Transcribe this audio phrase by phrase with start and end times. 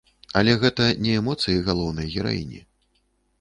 [0.39, 2.65] Але гэта не эмоцыі галоўнай гераіні.